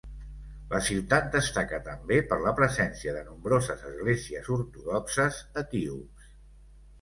La 0.69 0.77
ciutat 0.85 1.27
destaca 1.35 1.79
també 1.89 2.17
per 2.31 2.39
la 2.45 2.53
presència 2.61 3.13
de 3.17 3.21
nombroses 3.27 3.85
esglésies 3.91 4.51
ortodoxes 4.57 5.39
etíops. 5.65 6.33